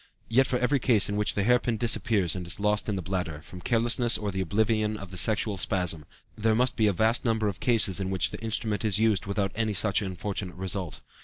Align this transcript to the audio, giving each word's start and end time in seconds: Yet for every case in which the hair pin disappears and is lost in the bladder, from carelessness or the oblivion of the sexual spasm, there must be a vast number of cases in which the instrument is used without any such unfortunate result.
Yet 0.29 0.47
for 0.47 0.57
every 0.57 0.79
case 0.79 1.09
in 1.09 1.15
which 1.15 1.35
the 1.35 1.43
hair 1.43 1.59
pin 1.59 1.77
disappears 1.77 2.35
and 2.35 2.47
is 2.47 2.59
lost 2.59 2.89
in 2.89 2.95
the 2.95 3.03
bladder, 3.03 3.39
from 3.43 3.61
carelessness 3.61 4.17
or 4.17 4.31
the 4.31 4.41
oblivion 4.41 4.97
of 4.97 5.11
the 5.11 5.15
sexual 5.17 5.57
spasm, 5.57 6.05
there 6.35 6.55
must 6.55 6.75
be 6.75 6.87
a 6.87 6.91
vast 6.91 7.23
number 7.23 7.47
of 7.47 7.59
cases 7.59 7.99
in 7.99 8.09
which 8.09 8.31
the 8.31 8.39
instrument 8.41 8.83
is 8.83 8.97
used 8.97 9.27
without 9.27 9.51
any 9.53 9.75
such 9.75 10.01
unfortunate 10.01 10.55
result. 10.55 11.01